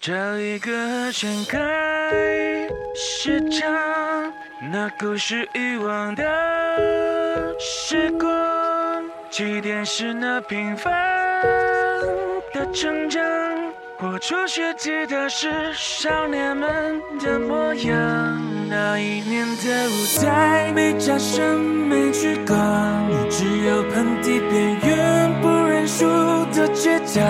[0.00, 1.58] 找一个敞开
[2.94, 3.70] 时场，
[4.72, 6.24] 那故事遗忘的
[7.60, 10.90] 时光，起点是那平凡
[12.54, 13.20] 的成长。
[13.98, 18.40] 我初学吉他时，少年们的模样。
[18.70, 22.56] 那一年的舞台，没掌声，没聚光，
[23.28, 24.89] 只有盆地边缘
[26.80, 27.22] 倔强。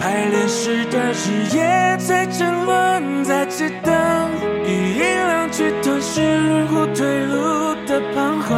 [0.00, 4.28] 排练时的日夜在争论，在激荡，
[4.66, 8.50] 以音量去吞噬无退路的彷徨。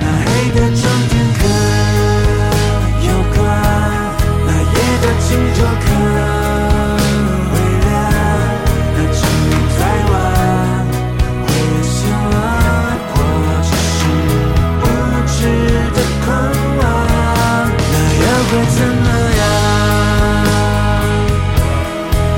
[0.00, 1.23] 那黑的终点
[18.54, 19.08] 会怎么
[19.40, 19.42] 样？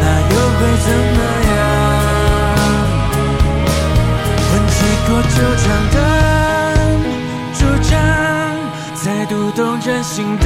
[0.00, 1.19] 那又会怎么
[1.53, 1.59] 样？
[4.48, 5.97] 混迹过球场的
[7.53, 7.92] 主张，
[8.94, 10.44] 才读懂人心的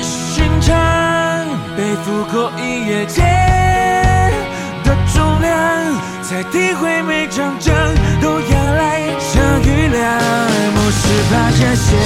[0.00, 0.74] 寻常，
[1.76, 3.24] 背负过一夜间
[4.84, 5.50] 的重量，
[6.22, 7.74] 才体会每场仗
[8.20, 10.04] 都要来场雨量。
[10.72, 11.96] 不是怕这些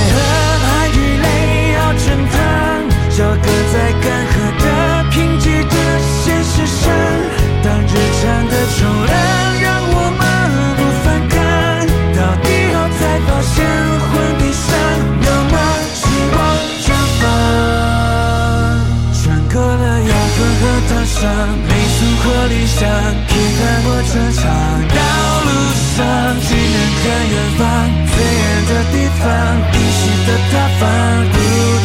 [21.21, 21.29] 上，
[21.69, 22.89] 没诉或理想，
[23.29, 24.43] 批判或成长，
[24.89, 25.01] 道
[25.45, 25.49] 路
[25.95, 26.01] 上
[26.41, 27.61] 只能看远方，
[28.09, 29.29] 最远的地方，
[29.75, 30.83] 依稀的他方，
[31.31, 31.37] 不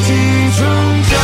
[0.05, 0.09] 停
[0.55, 0.59] 冲
[1.09, 1.14] 撞。